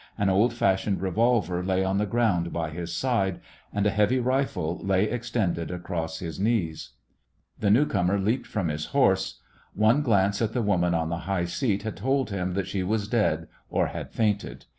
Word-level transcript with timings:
An 0.17 0.29
old 0.31 0.51
fashioned 0.51 0.99
revolver 0.99 1.63
lay 1.63 1.83
on 1.83 1.99
the 1.99 2.07
ground 2.07 2.51
by 2.51 2.71
his 2.71 2.91
side 2.91 3.39
and 3.71 3.85
a 3.85 3.91
heavy 3.91 4.17
rifle 4.17 4.79
lay 4.83 5.03
extended 5.03 5.69
across 5.69 6.17
his 6.17 6.39
knees. 6.39 6.93
The 7.59 7.69
newcomer 7.69 8.17
leaped 8.17 8.47
from 8.47 8.69
his 8.69 8.87
horse. 8.97 9.39
One 9.75 10.01
glance 10.01 10.41
at 10.41 10.53
the 10.53 10.63
woman 10.63 10.95
on 10.95 11.09
the 11.09 11.19
high 11.29 11.45
seat 11.45 11.83
had 11.83 11.97
told 11.97 12.31
him 12.31 12.55
that 12.55 12.65
she 12.65 12.81
was 12.81 13.07
dead 13.07 13.47
or 13.69 13.89
had 13.89 14.11
fainted. 14.11 14.65